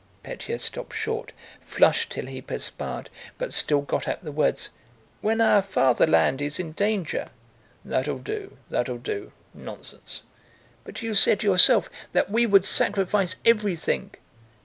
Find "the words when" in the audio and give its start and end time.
4.23-5.39